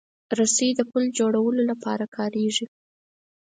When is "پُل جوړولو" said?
0.91-1.61